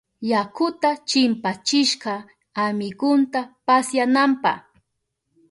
Yakuta 0.31 0.89
chimpachishka 1.09 2.13
amigunta 2.65 3.39
pasyananpa. 3.65 4.51